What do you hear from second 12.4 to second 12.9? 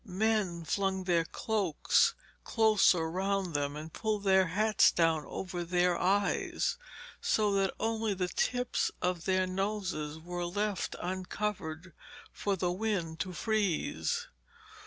the